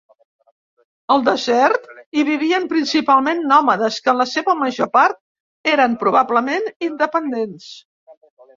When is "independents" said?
6.91-7.73